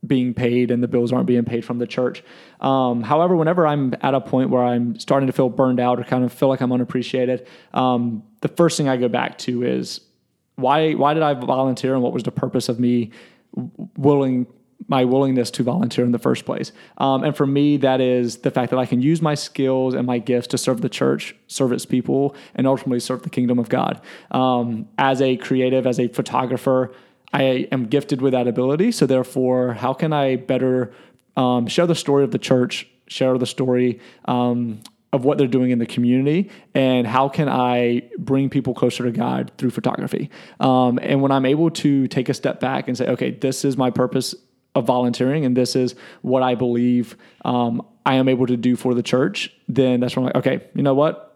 being 0.07 0.35
paid 0.35 0.71
and 0.71 0.83
the 0.83 0.89
bills 0.89 1.13
aren't 1.13 1.27
being 1.27 1.45
paid 1.45 1.65
from 1.65 1.79
the 1.79 1.87
church. 1.87 2.23
Um, 2.61 3.03
however, 3.03 3.37
whenever 3.37 3.67
I'm 3.67 3.95
at 4.03 4.15
a 4.15 4.21
point 4.21 4.51
where 4.51 4.63
I'm 4.63 4.99
starting 4.99 5.27
to 5.27 5.33
feel 5.33 5.49
burned 5.49 5.81
out 5.81 5.99
or 5.99 6.05
kind 6.05 6.25
of 6.25 6.33
feel 6.33 6.49
like 6.49 6.61
I'm 6.61 6.73
unappreciated, 6.73 7.47
um, 7.73 8.23
the 8.41 8.49
first 8.49 8.77
thing 8.77 8.89
I 8.89 8.97
go 8.97 9.09
back 9.09 9.39
to 9.39 9.63
is 9.63 10.01
why 10.57 10.93
why 10.93 11.15
did 11.15 11.23
I 11.23 11.35
volunteer 11.35 11.95
and 11.95 12.03
what 12.03 12.13
was 12.13 12.23
the 12.23 12.31
purpose 12.31 12.69
of 12.69 12.79
me 12.79 13.11
willing 13.97 14.47
my 14.89 15.05
willingness 15.05 15.51
to 15.53 15.63
volunteer 15.63 16.05
in 16.05 16.13
the 16.13 16.19
first 16.19 16.45
place. 16.45 16.73
Um, 16.99 17.25
and 17.25 17.37
for 17.37 17.47
me, 17.47 17.77
that 17.79 18.01
is 18.01 18.39
the 18.39 18.51
fact 18.51 18.71
that 18.71 18.79
I 18.79 18.87
can 18.87 19.01
use 19.01 19.23
my 19.23 19.35
skills 19.35 19.95
and 19.95 20.07
my 20.07 20.19
gifts 20.19 20.49
to 20.49 20.59
serve 20.59 20.83
the 20.83 20.89
church, 20.89 21.35
serve 21.47 21.73
its 21.73 21.87
people, 21.87 22.37
and 22.55 22.67
ultimately 22.67 23.01
serve 23.01 23.23
the 23.23 23.31
kingdom 23.31 23.59
of 23.59 23.69
God. 23.69 24.01
Um, 24.31 24.89
as 24.99 25.23
a 25.23 25.37
creative, 25.37 25.87
as 25.87 25.99
a 25.99 26.09
photographer, 26.09 26.93
I 27.35 27.43
am 27.73 27.87
gifted 27.87 28.23
with 28.23 28.33
that 28.33 28.47
ability. 28.47 28.93
So 28.93 29.07
therefore, 29.07 29.75
how 29.75 29.93
can 29.93 30.13
I 30.13 30.37
better 30.37 30.95
um, 31.37 31.67
share 31.67 31.87
the 31.87 31.97
story 31.97 32.23
of 32.23 32.31
the 32.31 32.39
church, 32.39 32.87
share 33.09 33.37
the 33.39 33.47
story 33.47 34.01
um, 34.27 34.81
of 35.13 35.25
what 35.25 35.37
they're 35.39 35.47
doing 35.49 35.71
in 35.71 35.79
the 35.81 35.87
community, 35.87 36.51
and 36.75 37.07
how 37.07 37.29
can 37.29 37.49
I 37.49 38.03
bring 38.19 38.51
people 38.51 38.73
closer 38.73 39.05
to 39.05 39.11
God 39.11 39.51
through 39.59 39.71
photography? 39.71 40.31
Um, 40.61 40.99
and 41.03 41.23
when 41.23 41.33
I'm 41.33 41.45
able 41.45 41.71
to 41.71 42.07
take 42.09 42.29
a 42.29 42.35
step 42.35 42.61
back 42.61 42.89
and 42.89 42.97
say, 42.97 43.09
okay, 43.09 43.33
this 43.33 43.65
is 43.65 43.77
my 43.77 43.91
purpose 43.91 44.35
of 44.77 44.87
volunteering, 44.87 45.45
and 45.45 45.57
this 45.57 45.77
is 45.77 45.95
what 46.23 46.43
I 46.43 46.55
believe 46.55 47.17
um, 47.45 47.85
I 48.07 48.15
am 48.15 48.29
able 48.29 48.47
to 48.47 48.57
do 48.57 48.77
for 48.77 48.95
the 48.95 49.03
church, 49.03 49.53
then 49.69 50.01
that's 50.01 50.15
when 50.17 50.25
I'm 50.25 50.27
like, 50.27 50.37
okay, 50.37 50.67
you 50.75 50.83
know 50.83 50.95
what? 50.95 51.35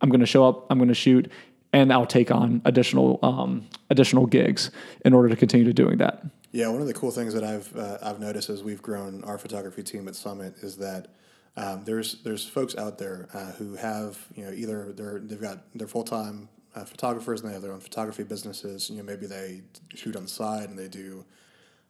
I'm 0.00 0.10
going 0.10 0.20
to 0.20 0.26
show 0.26 0.48
up. 0.48 0.66
I'm 0.70 0.78
going 0.78 0.88
to 0.88 0.94
shoot, 0.94 1.30
and 1.72 1.92
I'll 1.92 2.06
take 2.06 2.30
on 2.30 2.62
additional 2.64 3.18
um, 3.22 3.66
additional 3.90 4.26
gigs 4.26 4.70
in 5.04 5.12
order 5.12 5.28
to 5.28 5.36
continue 5.36 5.66
to 5.66 5.72
doing 5.72 5.98
that. 5.98 6.24
Yeah, 6.50 6.68
one 6.68 6.80
of 6.80 6.86
the 6.86 6.94
cool 6.94 7.10
things 7.10 7.34
that 7.34 7.44
I've 7.44 7.74
uh, 7.76 7.98
I've 8.02 8.20
noticed 8.20 8.48
as 8.48 8.62
we've 8.62 8.82
grown 8.82 9.22
our 9.24 9.38
photography 9.38 9.82
team 9.82 10.08
at 10.08 10.16
Summit 10.16 10.54
is 10.62 10.76
that 10.78 11.08
um, 11.56 11.84
there's 11.84 12.22
there's 12.22 12.46
folks 12.46 12.76
out 12.76 12.98
there 12.98 13.28
uh, 13.34 13.52
who 13.52 13.74
have 13.74 14.18
you 14.34 14.44
know 14.44 14.52
either 14.52 14.92
they're 14.92 15.18
they've 15.18 15.40
got 15.40 15.58
they're 15.74 15.88
full 15.88 16.04
time 16.04 16.48
uh, 16.74 16.84
photographers 16.84 17.40
and 17.40 17.50
they 17.50 17.52
have 17.52 17.62
their 17.62 17.72
own 17.72 17.80
photography 17.80 18.22
businesses. 18.22 18.88
You 18.88 18.96
know 18.96 19.02
maybe 19.02 19.26
they 19.26 19.62
shoot 19.94 20.16
on 20.16 20.22
the 20.22 20.28
side 20.28 20.70
and 20.70 20.78
they 20.78 20.88
do 20.88 21.24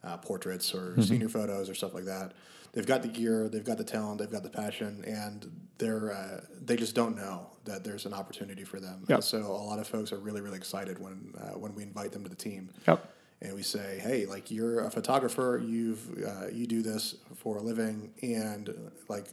uh, 0.02 0.16
portraits 0.16 0.74
or 0.74 1.00
senior 1.02 1.28
photos 1.28 1.68
or 1.68 1.74
stuff 1.74 1.94
like 1.94 2.04
that. 2.04 2.32
They've 2.78 2.86
got 2.86 3.02
the 3.02 3.08
gear, 3.08 3.48
they've 3.48 3.64
got 3.64 3.76
the 3.76 3.82
talent, 3.82 4.20
they've 4.20 4.30
got 4.30 4.44
the 4.44 4.50
passion, 4.50 5.02
and 5.04 5.50
they're 5.78 6.12
uh, 6.12 6.42
they 6.64 6.76
just 6.76 6.94
don't 6.94 7.16
know 7.16 7.48
that 7.64 7.82
there's 7.82 8.06
an 8.06 8.14
opportunity 8.14 8.62
for 8.62 8.78
them. 8.78 9.04
Yep. 9.08 9.16
And 9.16 9.24
so 9.24 9.38
a 9.38 9.64
lot 9.66 9.80
of 9.80 9.88
folks 9.88 10.12
are 10.12 10.18
really 10.20 10.40
really 10.40 10.58
excited 10.58 11.00
when 11.00 11.34
uh, 11.36 11.58
when 11.58 11.74
we 11.74 11.82
invite 11.82 12.12
them 12.12 12.22
to 12.22 12.28
the 12.30 12.36
team 12.36 12.70
Yep. 12.86 13.04
and 13.42 13.52
we 13.56 13.64
say, 13.64 13.98
"Hey, 14.00 14.26
like 14.26 14.52
you're 14.52 14.84
a 14.84 14.92
photographer, 14.92 15.60
you've 15.60 16.22
uh, 16.24 16.46
you 16.52 16.68
do 16.68 16.80
this 16.82 17.16
for 17.34 17.56
a 17.56 17.60
living, 17.60 18.12
and 18.22 18.72
like 19.08 19.26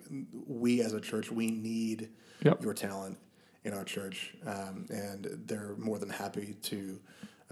we 0.47 0.81
as 0.81 0.93
a 0.93 0.99
church, 0.99 1.31
we 1.31 1.51
need 1.51 2.09
Yep. 2.41 2.63
your 2.63 2.73
talent 2.73 3.15
in 3.63 3.73
our 3.75 3.83
church, 3.83 4.33
um, 4.47 4.87
and 4.89 5.27
they're 5.45 5.75
more 5.77 5.99
than 5.99 6.09
happy 6.09 6.55
to." 6.63 6.99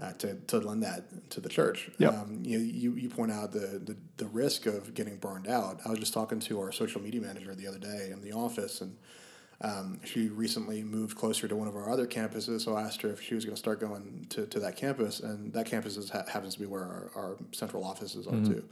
Uh, 0.00 0.12
to, 0.14 0.34
to 0.48 0.58
lend 0.58 0.82
that 0.82 1.30
to 1.30 1.40
the 1.40 1.48
church. 1.48 1.88
Yep. 1.98 2.12
Um, 2.12 2.40
you, 2.42 2.58
you 2.58 2.94
you 2.94 3.08
point 3.08 3.30
out 3.30 3.52
the, 3.52 3.80
the 3.84 3.96
the 4.16 4.26
risk 4.26 4.66
of 4.66 4.92
getting 4.92 5.16
burned 5.18 5.46
out. 5.46 5.80
I 5.86 5.90
was 5.90 6.00
just 6.00 6.12
talking 6.12 6.40
to 6.40 6.58
our 6.60 6.72
social 6.72 7.00
media 7.00 7.20
manager 7.20 7.54
the 7.54 7.68
other 7.68 7.78
day 7.78 8.10
in 8.12 8.20
the 8.20 8.32
office, 8.32 8.80
and 8.80 8.96
Um, 9.60 10.00
she 10.04 10.28
recently 10.28 10.82
moved 10.82 11.16
closer 11.16 11.46
to 11.46 11.54
one 11.56 11.68
of 11.68 11.76
our 11.76 11.88
other 11.88 12.06
campuses, 12.08 12.62
so 12.62 12.74
I 12.76 12.82
asked 12.82 13.02
her 13.02 13.10
if 13.10 13.22
she 13.22 13.34
was 13.36 13.44
going 13.44 13.54
to 13.54 13.58
start 13.66 13.78
going 13.78 14.26
to, 14.30 14.46
to 14.46 14.58
that 14.60 14.76
campus, 14.76 15.20
and 15.20 15.52
that 15.52 15.66
campus 15.66 15.96
is, 15.96 16.10
ha- 16.10 16.26
happens 16.28 16.54
to 16.54 16.60
be 16.60 16.66
where 16.66 16.82
our, 16.82 17.10
our 17.14 17.36
central 17.52 17.84
offices 17.84 18.26
are 18.26 18.40
too. 18.44 18.64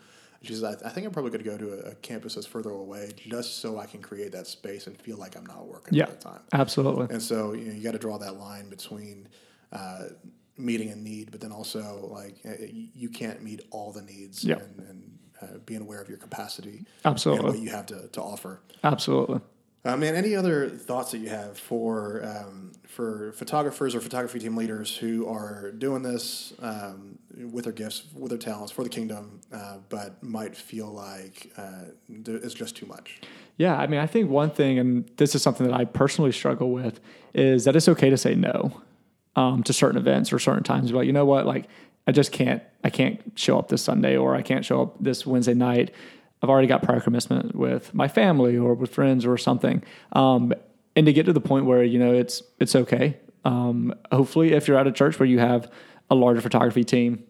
She 0.42 0.52
says, 0.54 0.64
I, 0.64 0.72
I 0.88 0.90
think 0.90 1.06
I'm 1.06 1.12
probably 1.12 1.30
going 1.30 1.44
to 1.44 1.50
go 1.50 1.56
to 1.56 1.86
a, 1.86 1.90
a 1.92 1.94
campus 1.94 2.34
that's 2.34 2.48
further 2.48 2.70
away 2.70 3.12
just 3.16 3.60
so 3.60 3.78
I 3.78 3.86
can 3.86 4.02
create 4.02 4.32
that 4.32 4.48
space 4.48 4.88
and 4.88 5.00
feel 5.00 5.18
like 5.18 5.36
I'm 5.36 5.46
not 5.46 5.64
working 5.66 5.94
Yeah, 5.94 6.06
all 6.06 6.10
the 6.10 6.16
time. 6.18 6.40
absolutely. 6.52 7.06
And 7.14 7.22
so 7.22 7.52
you 7.52 7.66
know 7.66 7.74
you 7.74 7.82
got 7.82 7.92
to 7.92 7.98
draw 8.06 8.18
that 8.18 8.34
line 8.38 8.68
between 8.68 9.28
uh, 9.72 10.06
meeting 10.56 10.90
a 10.90 10.96
need, 10.96 11.30
but 11.30 11.40
then 11.40 11.52
also 11.52 12.08
like 12.12 12.36
uh, 12.44 12.50
you 12.60 12.88
you 12.94 13.08
can't 13.08 13.42
meet 13.42 13.62
all 13.70 13.92
the 13.92 14.02
needs 14.02 14.44
Yeah. 14.44 14.56
and, 14.56 14.78
and 14.88 15.18
uh, 15.40 15.46
being 15.66 15.80
aware 15.80 16.00
of 16.00 16.08
your 16.08 16.18
capacity 16.18 16.84
Absolutely. 17.04 17.44
and 17.46 17.54
what 17.54 17.62
you 17.62 17.70
have 17.70 17.86
to, 17.86 18.08
to 18.08 18.22
offer. 18.22 18.60
Absolutely. 18.84 19.40
Uh, 19.84 19.96
man, 19.96 20.14
any 20.14 20.36
other 20.36 20.68
thoughts 20.68 21.10
that 21.10 21.18
you 21.18 21.28
have 21.28 21.58
for 21.58 22.22
um, 22.24 22.70
for 22.86 23.32
photographers 23.32 23.96
or 23.96 24.00
photography 24.00 24.38
team 24.38 24.54
leaders 24.56 24.96
who 24.96 25.26
are 25.26 25.72
doing 25.72 26.02
this 26.02 26.52
um, 26.60 27.18
with 27.50 27.64
their 27.64 27.72
gifts, 27.72 28.04
with 28.14 28.28
their 28.28 28.38
talents 28.38 28.70
for 28.70 28.84
the 28.84 28.90
kingdom, 28.90 29.40
uh, 29.52 29.78
but 29.88 30.22
might 30.22 30.54
feel 30.56 30.86
like 30.92 31.50
uh, 31.56 31.86
it's 32.08 32.54
just 32.54 32.76
too 32.76 32.86
much? 32.86 33.20
Yeah, 33.56 33.76
I 33.76 33.88
mean, 33.88 33.98
I 33.98 34.06
think 34.06 34.30
one 34.30 34.50
thing, 34.50 34.78
and 34.78 35.10
this 35.16 35.34
is 35.34 35.42
something 35.42 35.66
that 35.66 35.74
I 35.74 35.84
personally 35.84 36.32
struggle 36.32 36.70
with, 36.70 37.00
is 37.34 37.64
that 37.64 37.74
it's 37.74 37.88
okay 37.88 38.08
to 38.10 38.16
say 38.16 38.34
no 38.36 38.80
um, 39.36 39.62
to 39.64 39.72
certain 39.72 39.96
events 39.96 40.32
or 40.32 40.38
certain 40.38 40.62
times. 40.62 40.92
But 40.92 41.06
you 41.06 41.12
know 41.12 41.24
what? 41.24 41.46
Like, 41.46 41.68
I 42.06 42.12
just 42.12 42.32
can't. 42.32 42.62
I 42.84 42.90
can't 42.90 43.20
show 43.36 43.58
up 43.58 43.68
this 43.68 43.82
Sunday, 43.82 44.16
or 44.16 44.34
I 44.34 44.42
can't 44.42 44.64
show 44.64 44.82
up 44.82 44.96
this 44.98 45.24
Wednesday 45.24 45.54
night. 45.54 45.92
I've 46.42 46.50
already 46.50 46.66
got 46.66 46.82
prior 46.82 47.00
commitment 47.00 47.54
with 47.54 47.94
my 47.94 48.08
family 48.08 48.56
or 48.56 48.74
with 48.74 48.92
friends 48.92 49.24
or 49.24 49.38
something. 49.38 49.84
Um, 50.12 50.52
and 50.96 51.06
to 51.06 51.12
get 51.12 51.26
to 51.26 51.32
the 51.32 51.40
point 51.40 51.66
where 51.66 51.84
you 51.84 51.98
know 51.98 52.12
it's 52.12 52.42
it's 52.58 52.74
okay. 52.74 53.16
Um, 53.44 53.94
hopefully, 54.10 54.52
if 54.52 54.68
you're 54.68 54.78
at 54.78 54.86
a 54.86 54.92
church 54.92 55.18
where 55.18 55.26
you 55.26 55.38
have 55.38 55.70
a 56.10 56.14
larger 56.14 56.40
photography 56.40 56.84
team, 56.84 57.24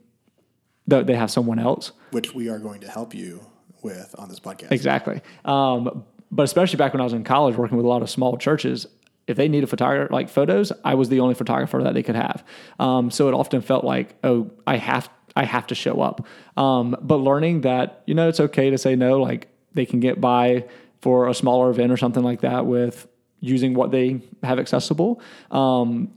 that 0.87 1.07
they 1.07 1.15
have 1.15 1.31
someone 1.31 1.59
else 1.59 1.93
Which 2.11 2.35
we 2.35 2.49
are 2.49 2.59
going 2.59 2.81
to 2.81 2.91
help 2.91 3.15
you 3.15 3.41
with 3.83 4.15
on 4.19 4.29
this 4.29 4.41
podcast. 4.41 4.73
Exactly. 4.73 5.21
Um, 5.45 6.05
but 6.31 6.45
especially 6.45 6.79
back 6.79 6.93
when 6.95 7.01
I 7.01 7.05
was 7.05 7.13
in 7.13 7.25
college 7.25 7.57
working 7.57 7.77
with 7.77 7.85
a 7.85 7.89
lot 7.89 8.03
of 8.03 8.11
small 8.11 8.37
churches, 8.37 8.87
if 9.26 9.37
they 9.37 9.49
need 9.49 9.64
a 9.64 9.67
photographer, 9.67 10.12
like 10.12 10.29
photos, 10.29 10.73
I 10.85 10.95
was 10.95 11.09
the 11.09 11.21
only 11.21 11.35
photographer 11.35 11.83
that 11.83 11.95
they 11.95 12.02
could 12.02 12.17
have. 12.17 12.45
Um, 12.79 13.11
so 13.11 13.29
it 13.29 13.35
often 13.35 13.61
felt 13.61 13.85
like, 13.85 14.17
oh, 14.25 14.50
I 14.67 14.76
have, 14.76 15.09
I 15.37 15.45
have 15.45 15.67
to 15.69 15.75
show 15.75 16.00
up. 16.00 16.26
Um, 16.57 16.97
but 17.00 17.17
learning 17.17 17.62
that, 17.62 18.02
you 18.07 18.14
know, 18.14 18.29
it's 18.29 18.41
okay 18.41 18.71
to 18.71 18.79
say 18.79 18.97
no, 18.97 19.21
like 19.21 19.49
they 19.75 19.87
can 19.87 20.00
get 20.00 20.21
by 20.21 20.67
for 21.00 21.29
a 21.29 21.35
smaller 21.35 21.71
event 21.71 21.93
or 21.93 21.97
something 21.97 22.23
like 22.23 22.41
that 22.41 22.67
with 22.67 23.07
using 23.41 23.75
what 23.75 23.91
they 23.91 24.21
have 24.43 24.59
accessible, 24.59 25.21
um, 25.50 26.12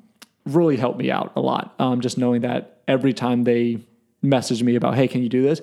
really 0.46 0.78
helped 0.78 1.00
me 1.00 1.10
out 1.10 1.34
a 1.36 1.42
lot. 1.42 1.74
Um, 1.80 2.02
just 2.02 2.18
knowing 2.18 2.42
that 2.42 2.82
every 2.88 3.14
time 3.14 3.44
they 3.44 3.80
messaged 4.24 4.62
me 4.62 4.76
about, 4.76 4.96
hey, 4.96 5.08
can 5.08 5.24
you 5.24 5.30
do 5.30 5.42
this? 5.42 5.62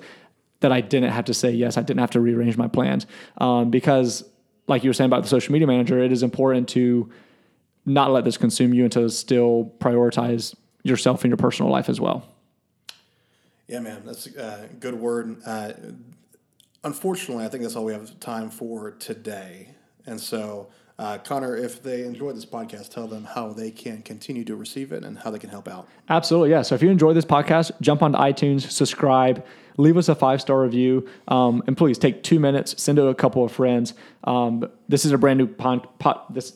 That 0.59 0.71
I 0.71 0.81
didn't 0.81 1.11
have 1.11 1.25
to 1.25 1.33
say 1.33 1.51
yes. 1.51 1.77
I 1.77 1.81
didn't 1.81 1.99
have 1.99 2.11
to 2.11 2.19
rearrange 2.19 2.57
my 2.57 2.67
plans 2.67 3.05
um, 3.37 3.69
because, 3.69 4.23
like 4.67 4.83
you 4.83 4.89
were 4.89 4.93
saying 4.93 5.09
about 5.09 5.23
the 5.23 5.29
social 5.29 5.51
media 5.51 5.67
manager, 5.67 5.99
it 5.99 6.11
is 6.11 6.23
important 6.23 6.69
to 6.69 7.11
not 7.85 8.11
let 8.11 8.23
this 8.23 8.37
consume 8.37 8.73
you 8.73 8.83
and 8.83 8.91
to 8.93 9.09
still 9.09 9.73
prioritize 9.79 10.55
yourself 10.83 11.23
and 11.23 11.29
your 11.29 11.37
personal 11.37 11.71
life 11.71 11.89
as 11.89 11.99
well. 11.99 12.27
Yeah, 13.67 13.79
man, 13.79 14.03
that's 14.05 14.27
a 14.27 14.69
good 14.79 14.95
word. 14.95 15.37
Uh, 15.45 15.73
unfortunately, 16.83 17.45
I 17.45 17.49
think 17.49 17.63
that's 17.63 17.75
all 17.75 17.85
we 17.85 17.93
have 17.93 18.19
time 18.19 18.49
for 18.49 18.91
today. 18.91 19.69
And 20.05 20.19
so, 20.19 20.67
uh, 20.99 21.17
Connor, 21.17 21.55
if 21.55 21.81
they 21.81 22.03
enjoyed 22.03 22.35
this 22.35 22.45
podcast, 22.45 22.89
tell 22.89 23.07
them 23.07 23.23
how 23.23 23.53
they 23.53 23.71
can 23.71 24.01
continue 24.01 24.43
to 24.45 24.55
receive 24.55 24.91
it 24.91 25.03
and 25.03 25.17
how 25.17 25.31
they 25.31 25.39
can 25.39 25.49
help 25.49 25.67
out. 25.67 25.87
Absolutely, 26.09 26.51
yeah. 26.51 26.61
So 26.61 26.75
if 26.75 26.83
you 26.83 26.89
enjoy 26.89 27.13
this 27.13 27.25
podcast, 27.25 27.71
jump 27.81 28.03
onto 28.03 28.17
iTunes, 28.17 28.69
subscribe, 28.69 29.45
leave 29.77 29.97
us 29.97 30.09
a 30.09 30.15
five 30.15 30.41
star 30.41 30.61
review, 30.61 31.07
um, 31.29 31.63
and 31.65 31.75
please 31.75 31.97
take 31.97 32.21
two 32.21 32.39
minutes, 32.39 32.81
send 32.81 32.99
it 32.99 33.01
to 33.01 33.07
a 33.07 33.15
couple 33.15 33.43
of 33.43 33.51
friends. 33.51 33.93
Um, 34.25 34.69
this 34.87 35.05
is 35.05 35.13
a 35.13 35.17
brand 35.17 35.39
new 35.39 35.47
pod, 35.47 35.87
pod, 35.99 36.21
this 36.29 36.53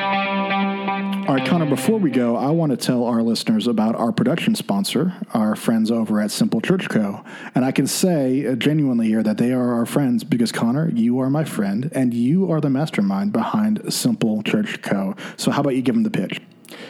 All 1.28 1.35
right, 1.35 1.45
Connor, 1.45 1.66
before 1.66 1.99
we 1.99 2.12
go, 2.12 2.37
I 2.37 2.50
want 2.50 2.71
to 2.71 2.76
tell 2.76 3.02
our 3.02 3.21
listeners 3.21 3.66
about 3.66 3.97
our 3.97 4.12
production 4.12 4.54
sponsor, 4.54 5.12
our 5.35 5.56
friends 5.56 5.90
over 5.90 6.21
at 6.21 6.30
Simple 6.30 6.61
Church 6.61 6.88
Co. 6.88 7.25
And 7.52 7.64
I 7.64 7.73
can 7.73 7.88
say 7.88 8.47
uh, 8.47 8.54
genuinely 8.54 9.09
here 9.09 9.25
that 9.25 9.37
they 9.37 9.52
are 9.52 9.73
our 9.73 9.87
friends 9.87 10.23
because, 10.23 10.52
Connor, 10.52 10.88
you 10.90 11.18
are 11.18 11.28
my 11.28 11.42
friend 11.42 11.90
and 11.92 12.14
you 12.14 12.52
are 12.52 12.61
the 12.61 12.71
mastermind 12.71 13.33
behind 13.33 13.92
Simple 13.92 14.45
Church 14.45 14.80
Co. 14.83 15.16
So, 15.37 15.50
how 15.50 15.62
about 15.62 15.75
you 15.75 15.83
give 15.83 15.97
them 15.97 16.04
the 16.04 16.11
pitch? 16.11 16.40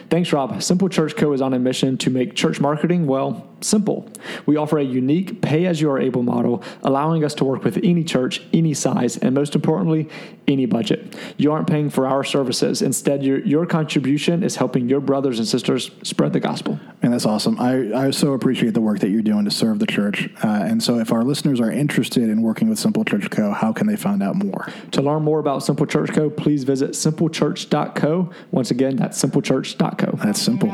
Thanks, 0.09 0.33
Rob. 0.33 0.62
Simple 0.62 0.88
Church 0.88 1.16
Co. 1.16 1.33
is 1.33 1.40
on 1.40 1.52
a 1.52 1.59
mission 1.59 1.99
to 1.99 2.11
make 2.11 2.35
church 2.35 2.61
marketing, 2.61 3.06
well, 3.06 3.47
simple. 3.61 4.09
We 4.47 4.56
offer 4.56 4.78
a 4.78 4.85
unique 4.85 5.42
pay 5.42 5.66
as 5.66 5.80
you 5.80 5.90
are 5.90 5.99
able 5.99 6.23
model, 6.23 6.62
allowing 6.83 7.25
us 7.25 7.35
to 7.35 7.45
work 7.45 7.64
with 7.64 7.78
any 7.83 8.04
church, 8.04 8.42
any 8.52 8.75
size, 8.75 9.16
and 9.16 9.35
most 9.35 9.54
importantly, 9.54 10.09
any 10.47 10.66
budget. 10.66 11.16
You 11.37 11.52
aren't 11.52 11.66
paying 11.66 11.90
for 11.90 12.06
our 12.06 12.25
services. 12.25 12.83
Instead, 12.83 13.25
your, 13.25 13.40
your 13.40 13.66
contribution 13.66 14.42
is 14.42 14.56
helping 14.56 14.88
your 14.88 15.00
brothers 15.00 15.38
and 15.38 15.49
sisters 15.49 15.90
spread 16.02 16.33
the 16.33 16.40
gospel. 16.40 16.78
And 17.07 17.15
that's 17.15 17.25
awesome. 17.25 17.57
I, 17.61 18.07
I 18.07 18.11
so 18.11 18.33
appreciate 18.33 18.75
the 18.75 18.81
work 18.81 18.99
that 18.99 19.11
you're 19.11 19.23
doing 19.23 19.45
to 19.45 19.51
serve 19.53 19.79
the 19.79 19.87
church. 19.87 20.29
Uh, 20.43 20.49
and 20.49 20.83
so, 20.83 20.99
if 20.99 21.13
our 21.13 21.23
listeners 21.23 21.61
are 21.61 21.71
interested 21.71 22.25
in 22.25 22.43
working 22.43 22.69
with 22.69 22.81
Simple 22.81 23.05
Church 23.05 23.31
Co., 23.31 23.53
how 23.53 23.73
can 23.73 23.87
they 23.87 23.95
find 23.95 24.25
out 24.25 24.35
more? 24.35 24.67
To 24.91 25.03
learn 25.03 25.23
more 25.23 25.39
about 25.39 25.63
Simple 25.63 25.87
Church 25.87 26.13
Co., 26.13 26.31
please 26.31 26.65
visit 26.65 26.91
simplechurch.co. 26.91 28.31
Once 28.51 28.73
again, 28.73 28.97
that's 28.97 29.23
simplechurch.co. 29.23 30.19
That's 30.21 30.43
simple. 30.43 30.71